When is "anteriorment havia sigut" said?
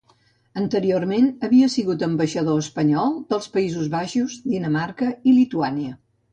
0.61-2.05